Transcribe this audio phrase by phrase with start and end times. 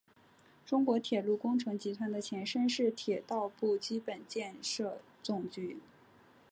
[0.65, 5.77] 中国铁路工程集团的前身是铁道部基本建设总局。